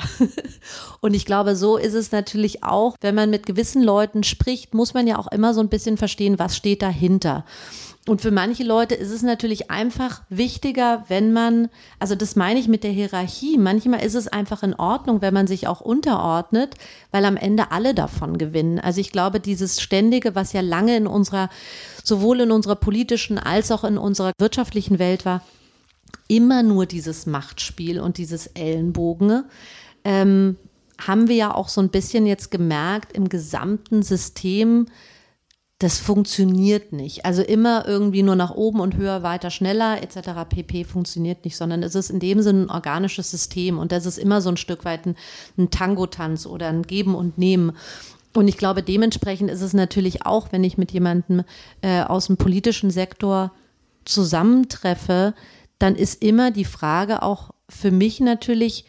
[1.02, 4.94] Und ich glaube, so ist es natürlich auch, wenn man mit gewissen Leuten spricht, muss
[4.94, 7.46] man ja auch immer so ein bisschen verstehen, was steht dahinter.
[8.08, 12.68] Und für manche Leute ist es natürlich einfach wichtiger, wenn man, also das meine ich
[12.68, 16.76] mit der Hierarchie, manchmal ist es einfach in Ordnung, wenn man sich auch unterordnet,
[17.10, 18.80] weil am Ende alle davon gewinnen.
[18.80, 21.50] Also ich glaube, dieses Ständige, was ja lange in unserer,
[22.04, 25.42] sowohl in unserer politischen als auch in unserer wirtschaftlichen Welt war,
[26.28, 29.46] immer nur dieses Machtspiel und dieses Ellenbogen,
[30.04, 30.58] ähm,
[31.04, 34.86] haben wir ja auch so ein bisschen jetzt gemerkt im gesamten System,
[35.80, 37.26] das funktioniert nicht.
[37.26, 40.48] Also immer irgendwie nur nach oben und höher, weiter, schneller etc.
[40.48, 40.86] pp.
[40.86, 44.42] funktioniert nicht, sondern es ist in dem Sinne ein organisches System und das ist immer
[44.42, 45.16] so ein Stück weit ein,
[45.58, 47.74] ein Tango-Tanz oder ein Geben und Nehmen.
[48.34, 51.44] Und ich glaube, dementsprechend ist es natürlich auch, wenn ich mit jemandem
[51.82, 53.52] äh, aus dem politischen Sektor
[54.06, 55.34] zusammentreffe,
[55.80, 58.86] dann ist immer die Frage auch für mich natürlich,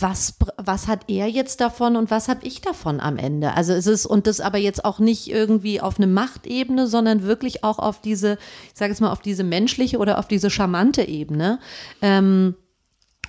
[0.00, 3.54] was, was hat er jetzt davon und was habe ich davon am Ende?
[3.54, 7.64] Also es ist, und das aber jetzt auch nicht irgendwie auf eine Machtebene, sondern wirklich
[7.64, 8.38] auch auf diese,
[8.72, 11.58] ich sage jetzt mal, auf diese menschliche oder auf diese charmante Ebene.
[12.00, 12.54] Ähm,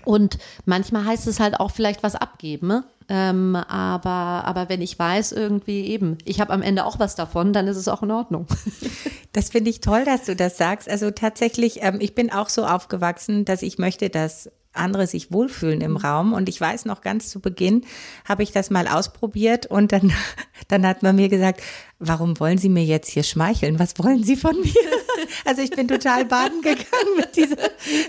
[0.05, 2.67] und manchmal heißt es halt auch vielleicht was abgeben.
[2.67, 2.83] Ne?
[3.09, 7.53] Ähm, aber, aber wenn ich weiß, irgendwie eben, ich habe am Ende auch was davon,
[7.53, 8.47] dann ist es auch in Ordnung.
[9.35, 10.87] Das finde ich toll, dass du das sagst.
[10.87, 15.81] Also tatsächlich, ähm, ich bin auch so aufgewachsen, dass ich möchte, dass andere sich wohlfühlen
[15.81, 16.33] im Raum.
[16.33, 17.85] Und ich weiß noch ganz zu Beginn
[18.25, 20.11] habe ich das mal ausprobiert und dann,
[20.67, 21.61] dann hat man mir gesagt,
[21.99, 23.79] warum wollen Sie mir jetzt hier schmeicheln?
[23.79, 24.73] Was wollen Sie von mir?
[25.45, 27.57] Also ich bin total baden gegangen mit dieser,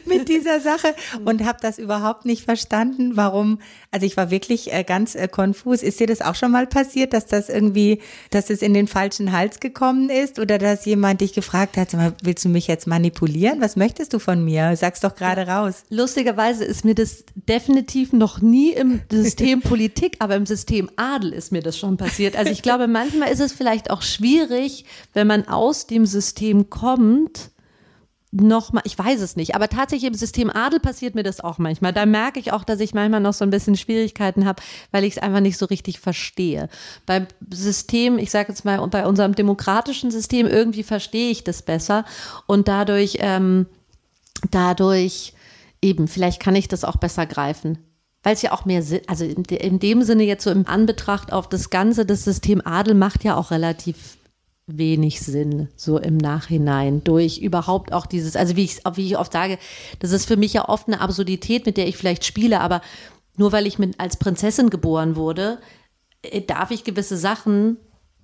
[0.07, 3.59] mit dieser Sache und habe das überhaupt nicht verstanden, warum.
[3.91, 5.83] Also ich war wirklich äh, ganz äh, konfus.
[5.83, 8.01] Ist dir das auch schon mal passiert, dass das irgendwie,
[8.31, 11.89] dass es in den falschen Hals gekommen ist oder dass jemand dich gefragt hat,
[12.23, 13.61] willst du mich jetzt manipulieren?
[13.61, 14.77] Was möchtest du von mir?
[14.77, 15.85] Sag's doch gerade raus.
[15.91, 21.53] Lustigerweise ist mir das definitiv noch nie im System Politik, aber im System Adel ist
[21.53, 22.37] mir das schon passiert.
[22.37, 26.71] Also ich glaube, manchmal ist es vielleicht vielleicht auch schwierig, wenn man aus dem System
[26.71, 27.04] kommt,
[28.35, 31.93] nochmal, ich weiß es nicht, aber tatsächlich im System Adel passiert mir das auch manchmal.
[31.93, 35.17] Da merke ich auch, dass ich manchmal noch so ein bisschen Schwierigkeiten habe, weil ich
[35.17, 36.69] es einfach nicht so richtig verstehe.
[37.07, 42.05] Beim System, ich sage jetzt mal, bei unserem demokratischen System, irgendwie verstehe ich das besser
[42.47, 43.67] und dadurch, ähm,
[44.51, 45.35] dadurch
[45.81, 47.79] eben, vielleicht kann ich das auch besser greifen
[48.27, 51.69] weil es ja auch mehr also in, dem Sinne jetzt so im Anbetracht auf das
[51.69, 54.17] Ganze, das System Adel macht ja auch relativ
[54.67, 59.33] wenig Sinn, so im Nachhinein, durch überhaupt auch dieses, also wie ich, wie ich oft
[59.33, 59.59] sage,
[59.99, 62.81] das ist für mich ja oft eine Absurdität, mit der ich vielleicht spiele, aber
[63.37, 65.59] nur weil ich mit, als Prinzessin geboren wurde,
[66.23, 67.77] äh, darf ich gewisse Sachen,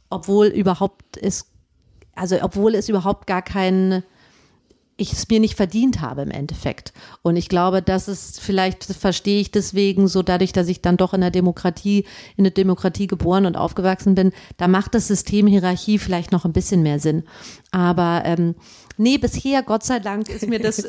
[0.08, 1.46] obwohl überhaupt es,
[2.14, 4.02] also obwohl es überhaupt gar keinen
[5.00, 6.92] ich es mir nicht verdient habe im Endeffekt.
[7.22, 11.14] Und ich glaube, das ist vielleicht verstehe ich deswegen so dadurch, dass ich dann doch
[11.14, 12.04] in der Demokratie,
[12.36, 16.52] in der Demokratie geboren und aufgewachsen bin, da macht das System Hierarchie vielleicht noch ein
[16.52, 17.24] bisschen mehr Sinn.
[17.70, 18.54] Aber ähm,
[18.96, 20.86] nee, bisher, Gott sei Dank, ist mir das,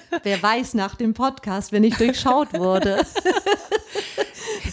[0.22, 3.04] wer weiß nach dem Podcast, wenn ich durchschaut wurde.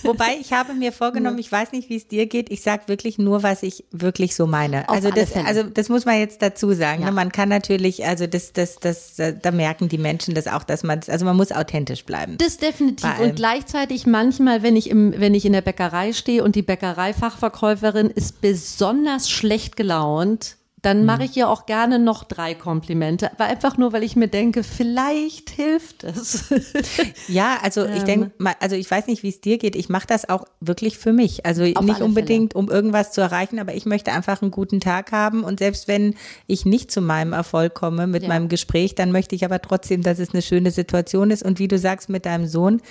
[0.10, 3.18] Wobei ich habe mir vorgenommen, ich weiß nicht, wie es dir geht, ich sage wirklich
[3.18, 4.90] nur, was ich wirklich so meine.
[4.90, 5.46] Auf also das, Fälle.
[5.46, 7.02] also das muss man jetzt dazu sagen.
[7.02, 7.08] Ja.
[7.08, 7.12] Ne?
[7.14, 11.02] Man kann natürlich, also das, das, das, da merken die Menschen das auch, dass man,
[11.08, 12.38] also man muss authentisch bleiben.
[12.38, 13.20] Das definitiv.
[13.20, 18.10] Und gleichzeitig manchmal, wenn ich, im, wenn ich in der Bäckerei stehe und die Bäckereifachverkäuferin
[18.10, 23.32] ist besonders schlecht gelaunt, dann mache ich ihr auch gerne noch drei Komplimente.
[23.34, 26.46] Aber einfach nur, weil ich mir denke, vielleicht hilft es.
[27.28, 28.06] Ja, also ich Ähm.
[28.06, 29.76] denke, also ich weiß nicht, wie es dir geht.
[29.76, 31.46] Ich mache das auch wirklich für mich.
[31.46, 35.12] Also Auf nicht unbedingt, um irgendwas zu erreichen, aber ich möchte einfach einen guten Tag
[35.12, 35.44] haben.
[35.44, 36.16] Und selbst wenn
[36.48, 38.30] ich nicht zu meinem Erfolg komme mit Ja.
[38.30, 41.44] meinem Gespräch, dann möchte ich aber trotzdem, dass es eine schöne Situation ist.
[41.44, 42.82] Und wie du sagst mit deinem Sohn,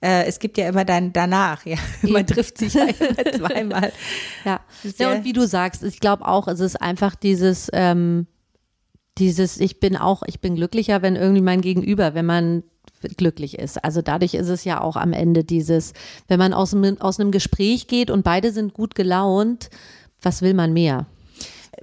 [0.00, 1.76] äh, es gibt ja immer dann danach, ja.
[2.02, 3.92] Man trifft sich ja immer zweimal.
[4.44, 4.60] Ja.
[4.98, 8.26] ja, und wie du sagst, ich glaube auch, es ist einfach dieses, ähm,
[9.18, 12.62] dieses, ich bin auch, ich bin glücklicher, wenn irgendwie mein Gegenüber, wenn man
[13.16, 13.82] glücklich ist.
[13.84, 15.92] Also dadurch ist es ja auch am Ende dieses,
[16.28, 19.70] wenn man aus aus einem Gespräch geht und beide sind gut gelaunt,
[20.22, 21.06] was will man mehr?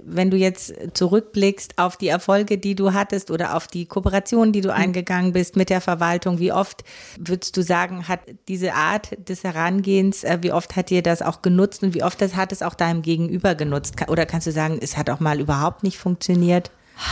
[0.02, 4.60] Wenn du jetzt zurückblickst auf die Erfolge, die du hattest oder auf die Kooperation, die
[4.60, 4.82] du Hm.
[4.82, 6.84] eingegangen bist mit der Verwaltung, wie oft
[7.18, 11.42] würdest du sagen, hat diese Art des Herangehens, äh, wie oft hat dir das auch
[11.42, 13.94] genutzt und wie oft das hat es auch deinem Gegenüber genutzt?
[14.08, 16.70] Oder kannst du sagen, es hat auch mal überhaupt nicht funktioniert?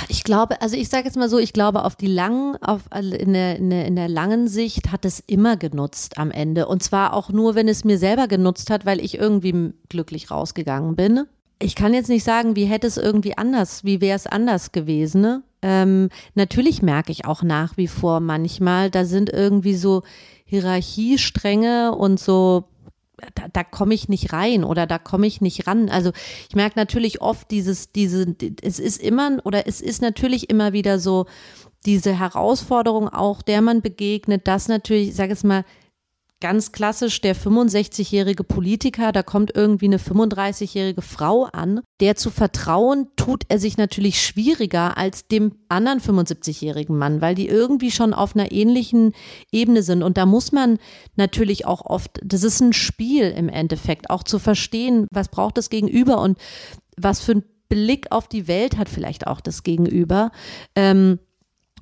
[0.09, 3.14] Ich glaube, also ich sage jetzt mal so, ich glaube, auf die langen, auf, also
[3.14, 6.68] in, der, in, der, in der langen Sicht hat es immer genutzt am Ende.
[6.68, 10.95] Und zwar auch nur, wenn es mir selber genutzt hat, weil ich irgendwie glücklich rausgegangen
[10.95, 11.25] bin.
[11.62, 15.20] Ich kann jetzt nicht sagen, wie hätte es irgendwie anders, wie wäre es anders gewesen.
[15.20, 15.42] Ne?
[15.62, 20.03] Ähm, natürlich merke ich auch nach wie vor manchmal, da sind irgendwie so
[20.44, 22.64] Hierarchiestränge und so
[23.35, 25.88] da, da komme ich nicht rein oder da komme ich nicht ran.
[25.88, 26.11] Also
[26.48, 30.98] ich merke natürlich oft dieses, diese, es ist immer oder es ist natürlich immer wieder
[30.98, 31.27] so
[31.87, 35.64] diese Herausforderung auch, der man begegnet, dass natürlich, ich sage es mal,
[36.42, 43.07] ganz klassisch der 65-jährige Politiker, da kommt irgendwie eine 35-jährige Frau an, der zu vertrauen,
[43.14, 48.35] tut er sich natürlich schwieriger als dem anderen 75-jährigen Mann, weil die irgendwie schon auf
[48.35, 49.12] einer ähnlichen
[49.52, 50.02] Ebene sind.
[50.02, 50.78] Und da muss man
[51.14, 55.70] natürlich auch oft, das ist ein Spiel im Endeffekt, auch zu verstehen, was braucht das
[55.70, 56.38] Gegenüber und
[56.96, 60.33] was für ein Blick auf die Welt hat vielleicht auch das Gegenüber.
[60.74, 61.20] Ähm,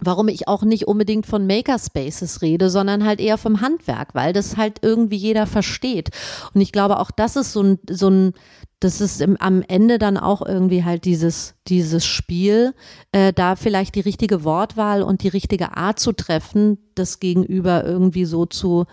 [0.01, 4.57] warum ich auch nicht unbedingt von Makerspaces rede, sondern halt eher vom Handwerk, weil das
[4.57, 6.11] halt irgendwie jeder versteht.
[6.55, 8.33] Und ich glaube, auch das ist so ein, so ein
[8.81, 12.75] das ist im, am Ende dann auch irgendwie halt dieses, dieses Spiel,
[13.13, 18.25] äh, da vielleicht die richtige Wortwahl und die richtige Art zu treffen, das Gegenüber irgendwie
[18.25, 18.87] so zu,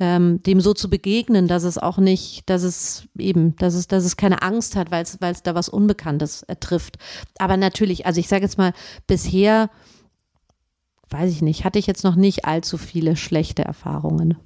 [0.00, 4.06] ähm, dem so zu begegnen, dass es auch nicht, dass es eben, dass es, dass
[4.06, 6.96] es keine Angst hat, weil es, weil es da was Unbekanntes äh, trifft.
[7.38, 8.72] Aber natürlich, also ich sage jetzt mal,
[9.06, 9.68] bisher
[11.10, 14.36] weiß ich nicht, hatte ich jetzt noch nicht allzu viele schlechte Erfahrungen.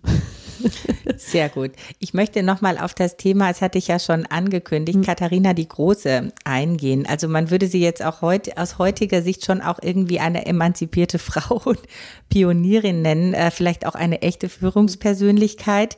[1.16, 1.72] Sehr gut.
[1.98, 5.04] Ich möchte nochmal auf das Thema, das hatte ich ja schon angekündigt, Hm.
[5.04, 7.06] Katharina die Große eingehen.
[7.06, 11.18] Also man würde sie jetzt auch heute aus heutiger Sicht schon auch irgendwie eine emanzipierte
[11.18, 11.80] Frau und
[12.28, 15.96] Pionierin nennen, äh, vielleicht auch eine echte Führungspersönlichkeit.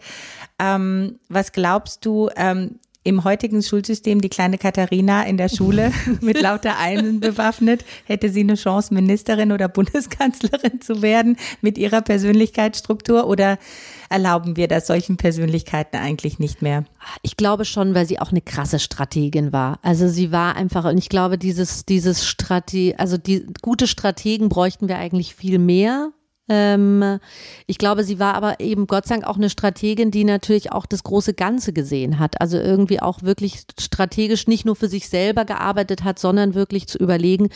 [0.61, 6.41] Ähm, was glaubst du, ähm, im heutigen Schulsystem die kleine Katharina in der Schule mit
[6.41, 13.27] lauter Einsen bewaffnet, hätte sie eine Chance, Ministerin oder Bundeskanzlerin zu werden mit ihrer Persönlichkeitsstruktur
[13.27, 13.59] oder
[14.09, 16.85] erlauben wir das solchen Persönlichkeiten eigentlich nicht mehr?
[17.23, 19.79] Ich glaube schon, weil sie auch eine krasse Strategin war.
[19.83, 24.89] Also sie war einfach, und ich glaube, dieses, dieses Strate, also die gute Strategen bräuchten
[24.89, 26.13] wir eigentlich viel mehr.
[26.49, 27.19] Ähm,
[27.67, 30.87] ich glaube, sie war aber eben Gott sei Dank auch eine Strategin, die natürlich auch
[30.87, 32.41] das große Ganze gesehen hat.
[32.41, 36.99] Also irgendwie auch wirklich strategisch nicht nur für sich selber gearbeitet hat, sondern wirklich zu
[36.99, 37.49] überlegen,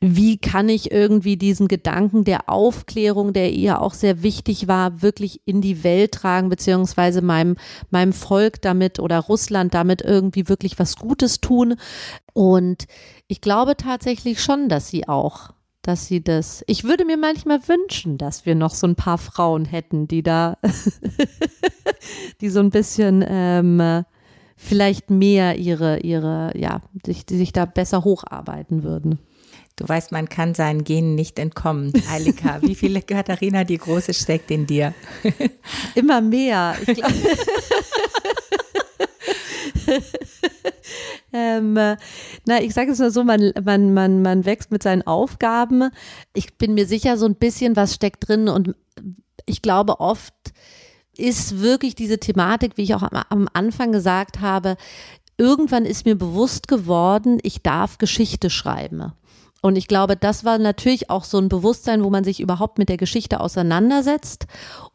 [0.00, 5.40] wie kann ich irgendwie diesen Gedanken der Aufklärung, der ihr auch sehr wichtig war, wirklich
[5.46, 7.56] in die Welt tragen, beziehungsweise meinem,
[7.90, 11.76] meinem Volk damit oder Russland damit irgendwie wirklich was Gutes tun.
[12.34, 12.86] Und
[13.26, 15.50] ich glaube tatsächlich schon, dass sie auch
[15.88, 16.62] dass sie das.
[16.66, 20.58] Ich würde mir manchmal wünschen, dass wir noch so ein paar Frauen hätten, die da,
[22.42, 24.04] die so ein bisschen ähm,
[24.54, 29.18] vielleicht mehr ihre, ihre, ja, sich, die sich da besser hocharbeiten würden.
[29.76, 31.94] Du weißt, man kann seinen Genen nicht entkommen.
[32.10, 34.92] Eilika, wie viele Katharina die Große steckt in dir?
[35.94, 36.76] Immer mehr.
[36.86, 37.10] Ich glaub,
[41.32, 41.96] ähm, äh,
[42.46, 45.90] na, ich sage es mal so, man, man, man, man wächst mit seinen Aufgaben.
[46.34, 48.74] Ich bin mir sicher, so ein bisschen was steckt drin und
[49.46, 50.34] ich glaube, oft
[51.16, 54.76] ist wirklich diese Thematik, wie ich auch am Anfang gesagt habe,
[55.36, 59.12] irgendwann ist mir bewusst geworden, ich darf Geschichte schreiben.
[59.60, 62.88] Und ich glaube, das war natürlich auch so ein Bewusstsein, wo man sich überhaupt mit
[62.88, 64.46] der Geschichte auseinandersetzt.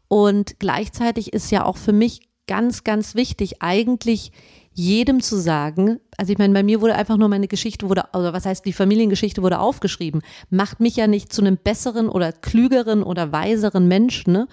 [0.08, 4.32] Und gleichzeitig ist ja auch für mich ganz, ganz wichtig, eigentlich
[4.74, 8.34] jedem zu sagen, also ich meine, bei mir wurde einfach nur meine Geschichte wurde, also
[8.34, 13.04] was heißt, die Familiengeschichte wurde aufgeschrieben, macht mich ja nicht zu einem besseren oder klügeren
[13.04, 14.34] oder weiseren Menschen.
[14.34, 14.48] Ne?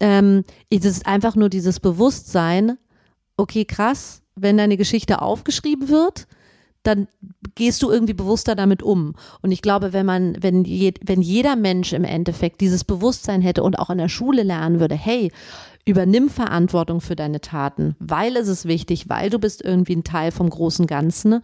[0.00, 2.78] Ähm, es ist einfach nur dieses Bewusstsein,
[3.36, 6.26] okay, krass, wenn deine Geschichte aufgeschrieben wird,
[6.84, 7.08] dann
[7.54, 9.14] gehst du irgendwie bewusster damit um.
[9.42, 13.62] Und ich glaube, wenn man, wenn, je, wenn jeder Mensch im Endeffekt dieses Bewusstsein hätte
[13.62, 15.30] und auch in der Schule lernen würde, hey,
[15.88, 20.30] übernimm Verantwortung für deine Taten, weil es ist wichtig, weil du bist irgendwie ein Teil
[20.32, 21.42] vom großen Ganzen,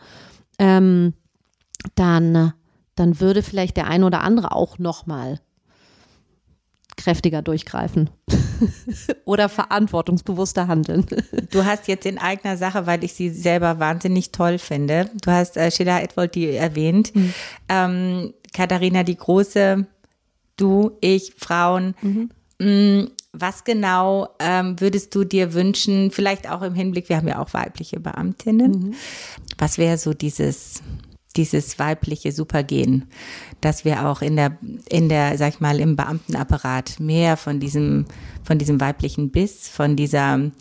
[0.59, 1.15] ähm,
[1.95, 2.53] dann,
[2.95, 5.41] dann würde vielleicht der ein oder andere auch nochmal
[6.97, 8.11] kräftiger durchgreifen
[9.25, 11.07] oder verantwortungsbewusster handeln.
[11.51, 15.57] Du hast jetzt in eigener Sache, weil ich sie selber wahnsinnig toll finde, du hast
[15.57, 17.35] äh, Sheila Edwold erwähnt, mhm.
[17.69, 19.87] ähm, Katharina die Große,
[20.57, 21.95] du, ich, Frauen.
[22.03, 23.11] Mhm.
[23.37, 27.53] Was genau ähm, würdest du dir wünschen, vielleicht auch im Hinblick, wir haben ja auch
[27.53, 28.95] weibliche Beamtinnen, mhm.
[29.59, 30.83] was wäre so dieses
[31.37, 33.07] dieses weibliche Supergen,
[33.61, 34.57] dass wir auch in der,
[34.89, 38.07] in der, sag ich mal, im Beamtenapparat mehr von diesem,
[38.45, 40.53] von diesem weiblichen Biss, von dieser,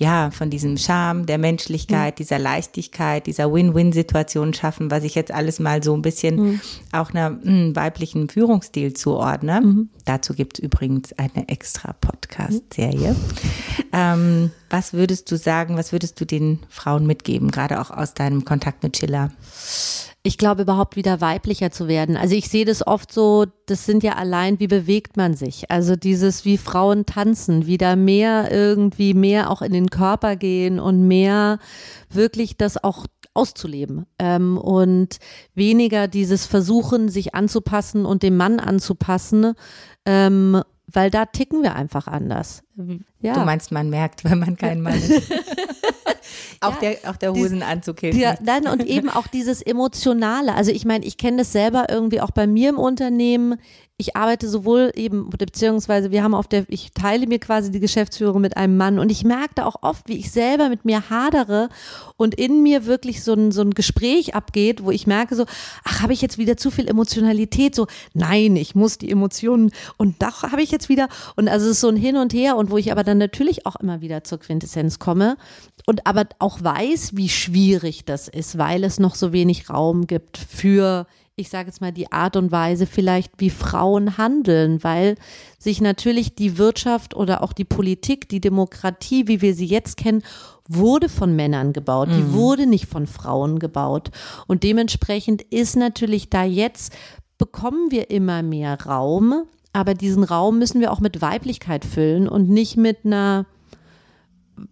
[0.00, 2.16] ja, von diesem Charme, der Menschlichkeit, mhm.
[2.18, 6.60] dieser Leichtigkeit, dieser Win-Win-Situation schaffen, was ich jetzt alles mal so ein bisschen mhm.
[6.92, 9.60] auch einer mh, hm, weiblichen Führungsstil zuordne.
[9.60, 9.88] Mhm.
[10.04, 13.16] Dazu gibt's übrigens eine extra Podcast-Serie.
[13.92, 18.44] Ähm, was würdest du sagen, was würdest du den Frauen mitgeben, gerade auch aus deinem
[18.44, 19.32] Kontakt mit Schiller?
[20.22, 22.16] Ich glaube, überhaupt wieder weiblicher zu werden.
[22.16, 25.70] Also ich sehe das oft so, das sind ja allein, wie bewegt man sich.
[25.70, 31.06] Also dieses, wie Frauen tanzen, wieder mehr irgendwie mehr auch in den Körper gehen und
[31.06, 31.58] mehr
[32.10, 35.18] wirklich das auch auszuleben ähm, und
[35.54, 39.54] weniger dieses Versuchen, sich anzupassen und dem Mann anzupassen,
[40.04, 42.62] ähm, weil da ticken wir einfach anders.
[43.20, 43.34] Ja.
[43.34, 45.30] Du meinst, man merkt, wenn man kein Mann ist.
[46.60, 48.18] auch, ja, der, auch der Hosenanzug hilft.
[48.18, 50.54] Ja, nein, und eben auch dieses Emotionale.
[50.54, 53.56] Also ich meine, ich kenne das selber irgendwie auch bei mir im Unternehmen
[54.00, 58.40] ich arbeite sowohl eben, beziehungsweise wir haben auf der, ich teile mir quasi die Geschäftsführung
[58.40, 61.68] mit einem Mann und ich merkte auch oft, wie ich selber mit mir hadere
[62.16, 65.46] und in mir wirklich so ein, so ein Gespräch abgeht, wo ich merke so,
[65.82, 67.74] ach, habe ich jetzt wieder zu viel Emotionalität?
[67.74, 71.72] So, nein, ich muss die Emotionen und doch habe ich jetzt wieder und also es
[71.72, 74.22] ist so ein Hin und Her und wo ich aber dann natürlich auch immer wieder
[74.22, 75.36] zur Quintessenz komme
[75.86, 80.38] und aber auch weiß, wie schwierig das ist, weil es noch so wenig Raum gibt
[80.38, 81.08] für
[81.38, 85.14] ich sage jetzt mal, die Art und Weise vielleicht, wie Frauen handeln, weil
[85.58, 90.22] sich natürlich die Wirtschaft oder auch die Politik, die Demokratie, wie wir sie jetzt kennen,
[90.68, 92.32] wurde von Männern gebaut, die mhm.
[92.32, 94.10] wurde nicht von Frauen gebaut.
[94.46, 96.92] Und dementsprechend ist natürlich da jetzt,
[97.38, 102.50] bekommen wir immer mehr Raum, aber diesen Raum müssen wir auch mit Weiblichkeit füllen und
[102.50, 103.46] nicht mit einer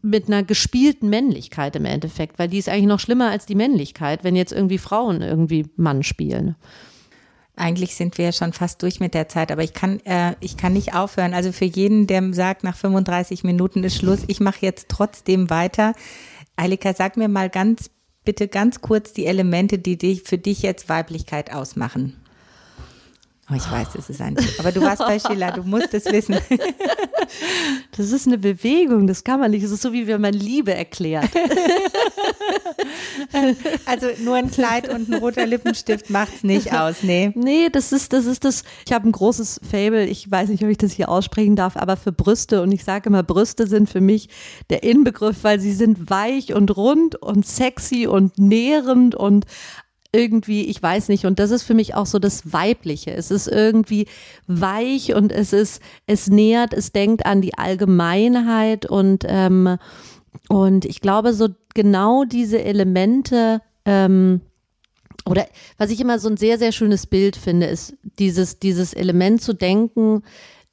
[0.02, 4.24] mit einer gespielten Männlichkeit im Endeffekt, weil die ist eigentlich noch schlimmer als die Männlichkeit,
[4.24, 6.56] wenn jetzt irgendwie Frauen irgendwie Mann spielen.
[7.56, 10.58] Eigentlich sind wir ja schon fast durch mit der Zeit, aber ich kann, äh, ich
[10.58, 11.32] kann nicht aufhören.
[11.32, 15.94] Also für jeden, der sagt, nach 35 Minuten ist Schluss, ich mache jetzt trotzdem weiter.
[16.56, 17.90] Eilika, sag mir mal ganz,
[18.26, 22.16] bitte ganz kurz die Elemente, die dich, für dich jetzt Weiblichkeit ausmachen.
[23.48, 24.54] Oh, ich weiß, es ist ein Tipp.
[24.58, 26.38] Aber du warst bei Sheila, du musst es wissen.
[27.96, 29.64] Das ist eine Bewegung, das kann man nicht.
[29.64, 31.28] Das ist so, wie wenn man Liebe erklärt.
[33.86, 37.32] Also nur ein Kleid und ein roter Lippenstift macht's nicht aus, nee.
[37.34, 38.62] Nee, das ist, das ist das.
[38.86, 41.96] Ich habe ein großes Fable, ich weiß nicht, ob ich das hier aussprechen darf, aber
[41.96, 42.62] für Brüste.
[42.62, 44.28] Und ich sage immer, Brüste sind für mich
[44.70, 49.46] der Inbegriff, weil sie sind weich und rund und sexy und nährend und
[50.16, 53.12] irgendwie, ich weiß nicht, und das ist für mich auch so das Weibliche.
[53.12, 54.06] Es ist irgendwie
[54.46, 59.76] weich und es ist, es nähert, es denkt an die Allgemeinheit und, ähm,
[60.48, 64.40] und ich glaube, so genau diese Elemente, ähm,
[65.28, 69.42] oder was ich immer so ein sehr, sehr schönes Bild finde, ist dieses, dieses Element
[69.42, 70.22] zu denken,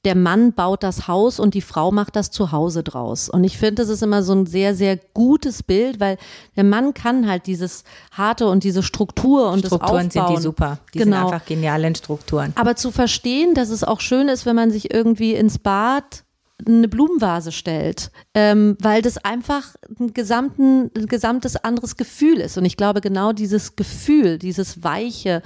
[0.06, 3.30] der Mann baut das Haus und die Frau macht das Zuhause draus.
[3.30, 6.18] Und ich finde, das ist immer so ein sehr, sehr gutes Bild, weil
[6.56, 10.28] der Mann kann halt dieses harte und diese Struktur und Strukturen das Aufbauen.
[10.28, 10.80] sind die super.
[10.94, 11.16] Die genau.
[11.18, 12.52] sind einfach genial in Strukturen.
[12.56, 16.24] Aber zu verstehen, dass es auch schön ist, wenn man sich irgendwie ins Bad
[16.66, 22.58] eine Blumenvase stellt, ähm, weil das einfach ein, gesamten, ein gesamtes anderes Gefühl ist.
[22.58, 25.42] Und ich glaube, genau dieses Gefühl, dieses weiche,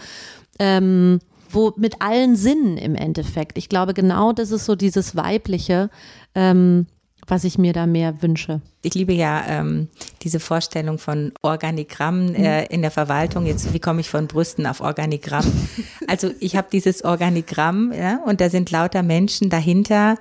[0.59, 1.19] ähm,
[1.57, 3.57] wo mit allen Sinnen im Endeffekt.
[3.57, 5.89] Ich glaube, genau das ist so dieses Weibliche,
[6.35, 6.85] ähm,
[7.25, 8.61] was ich mir da mehr wünsche.
[8.83, 9.89] Ich liebe ja ähm,
[10.21, 13.47] diese Vorstellung von Organigramm äh, in der Verwaltung.
[13.47, 15.45] Jetzt, wie komme ich von Brüsten auf Organigramm?
[16.09, 20.15] Also ich habe dieses Organigramm ja, und da sind lauter Menschen dahinter,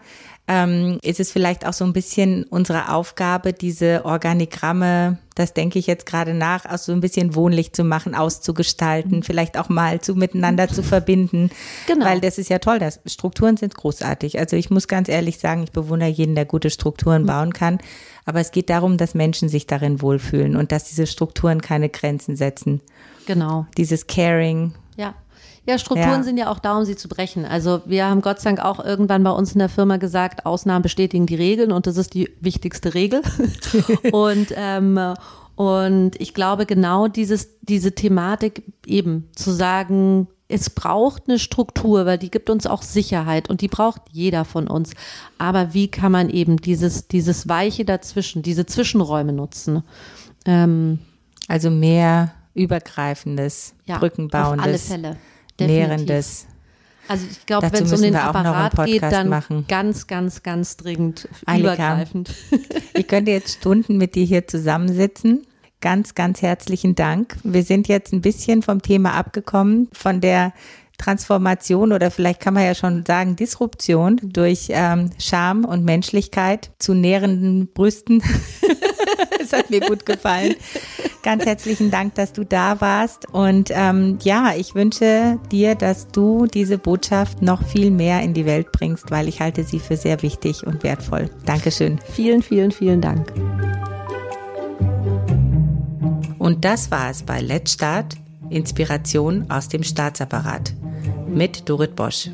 [0.48, 5.88] ähm, ist es vielleicht auch so ein bisschen unsere Aufgabe, diese Organigramme, das denke ich
[5.88, 10.14] jetzt gerade nach, auch so ein bisschen wohnlich zu machen, auszugestalten, vielleicht auch mal zu
[10.14, 11.50] miteinander zu verbinden.
[11.88, 12.06] Genau.
[12.06, 14.38] Weil das ist ja toll, das Strukturen sind großartig.
[14.38, 17.26] Also ich muss ganz ehrlich sagen, ich bewundere jeden, der gute Strukturen mhm.
[17.26, 17.78] bauen kann.
[18.24, 22.36] Aber es geht darum, dass Menschen sich darin wohlfühlen und dass diese Strukturen keine Grenzen
[22.36, 22.80] setzen.
[23.26, 23.66] Genau.
[23.76, 24.74] Dieses Caring.
[24.96, 25.14] Ja.
[25.66, 26.22] Ja, Strukturen ja.
[26.22, 27.44] sind ja auch da, um sie zu brechen.
[27.44, 30.82] Also wir haben Gott sei Dank auch irgendwann bei uns in der Firma gesagt, Ausnahmen
[30.82, 33.22] bestätigen die Regeln und das ist die wichtigste Regel.
[34.12, 35.14] und ähm,
[35.56, 42.18] und ich glaube genau dieses diese Thematik eben zu sagen, es braucht eine Struktur, weil
[42.18, 44.92] die gibt uns auch Sicherheit und die braucht jeder von uns.
[45.38, 49.82] Aber wie kann man eben dieses dieses Weiche dazwischen, diese Zwischenräume nutzen?
[50.44, 51.00] Ähm,
[51.48, 54.60] also mehr übergreifendes, ja, brückenbauendes.
[54.60, 55.16] Auf alle Fälle
[55.60, 56.46] nährendes.
[57.08, 59.64] Also ich glaube, wenn es um den Apparat geht, dann machen.
[59.68, 62.34] ganz, ganz, ganz dringend Annika, übergreifend.
[62.94, 65.46] Ich könnte jetzt Stunden mit dir hier zusammensitzen.
[65.80, 67.36] Ganz, ganz herzlichen Dank.
[67.44, 70.52] Wir sind jetzt ein bisschen vom Thema abgekommen, von der
[70.98, 76.94] Transformation oder vielleicht kann man ja schon sagen Disruption durch ähm, Charme und Menschlichkeit zu
[76.94, 78.22] nährenden Brüsten.
[79.40, 80.56] Es hat mir gut gefallen.
[81.26, 83.28] Ganz herzlichen Dank, dass du da warst.
[83.32, 88.46] Und ähm, ja, ich wünsche dir, dass du diese Botschaft noch viel mehr in die
[88.46, 91.28] Welt bringst, weil ich halte sie für sehr wichtig und wertvoll.
[91.44, 91.98] Dankeschön.
[92.12, 93.32] Vielen, vielen, vielen Dank.
[96.38, 98.14] Und das war es bei Let's Start,
[98.48, 100.74] Inspiration aus dem Staatsapparat
[101.26, 102.30] mit Dorit Bosch.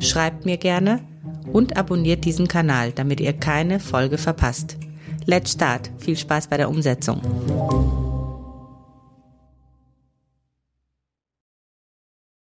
[0.00, 1.00] Schreibt mir gerne
[1.52, 4.78] und abonniert diesen Kanal, damit ihr keine Folge verpasst.
[5.26, 5.90] Let's Start.
[5.98, 7.20] Viel Spaß bei der Umsetzung.